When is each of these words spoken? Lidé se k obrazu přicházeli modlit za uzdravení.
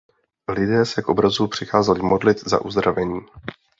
Lidé 0.47 0.85
se 0.85 1.01
k 1.01 1.09
obrazu 1.09 1.47
přicházeli 1.47 1.99
modlit 2.01 2.47
za 2.47 2.61
uzdravení. 2.61 3.21